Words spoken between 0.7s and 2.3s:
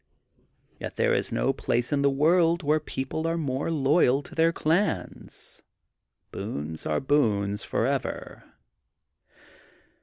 Yet there is no place in the